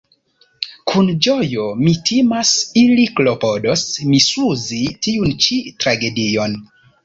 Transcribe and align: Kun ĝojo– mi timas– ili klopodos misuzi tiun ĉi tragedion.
Kun 0.91 1.11
ĝojo– 1.25 1.65
mi 1.81 1.93
timas– 2.11 2.55
ili 2.85 3.05
klopodos 3.21 3.87
misuzi 4.15 4.83
tiun 5.07 5.39
ĉi 5.47 5.63
tragedion. 5.87 6.61